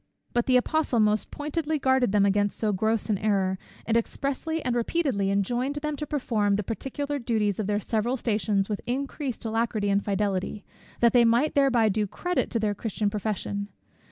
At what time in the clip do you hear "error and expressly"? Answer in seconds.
3.19-4.59